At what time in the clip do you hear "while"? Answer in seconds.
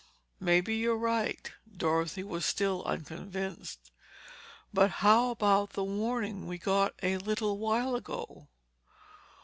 7.59-7.93